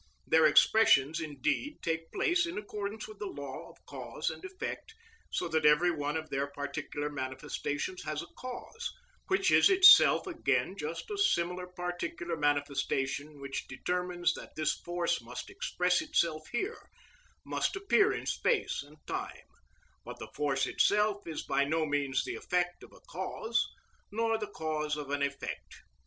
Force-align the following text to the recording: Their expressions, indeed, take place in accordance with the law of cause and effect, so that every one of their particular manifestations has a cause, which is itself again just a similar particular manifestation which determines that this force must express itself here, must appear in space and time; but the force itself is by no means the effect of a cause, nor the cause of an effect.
Their 0.25 0.47
expressions, 0.47 1.19
indeed, 1.19 1.77
take 1.83 2.11
place 2.11 2.47
in 2.47 2.57
accordance 2.57 3.07
with 3.07 3.19
the 3.19 3.27
law 3.27 3.69
of 3.69 3.85
cause 3.85 4.31
and 4.31 4.43
effect, 4.43 4.95
so 5.31 5.47
that 5.49 5.63
every 5.63 5.91
one 5.91 6.17
of 6.17 6.31
their 6.31 6.47
particular 6.47 7.07
manifestations 7.07 8.01
has 8.01 8.23
a 8.23 8.33
cause, 8.35 8.91
which 9.27 9.51
is 9.51 9.69
itself 9.69 10.25
again 10.25 10.75
just 10.75 11.11
a 11.11 11.19
similar 11.19 11.67
particular 11.67 12.35
manifestation 12.35 13.39
which 13.39 13.67
determines 13.67 14.33
that 14.33 14.55
this 14.55 14.73
force 14.73 15.21
must 15.21 15.51
express 15.51 16.01
itself 16.01 16.47
here, 16.47 16.89
must 17.45 17.75
appear 17.75 18.11
in 18.11 18.25
space 18.25 18.81
and 18.81 18.97
time; 19.05 19.45
but 20.03 20.17
the 20.17 20.31
force 20.33 20.65
itself 20.65 21.27
is 21.27 21.43
by 21.43 21.63
no 21.63 21.85
means 21.85 22.23
the 22.23 22.33
effect 22.33 22.81
of 22.81 22.91
a 22.91 23.01
cause, 23.01 23.67
nor 24.11 24.39
the 24.39 24.47
cause 24.47 24.97
of 24.97 25.11
an 25.11 25.21
effect. 25.21 25.83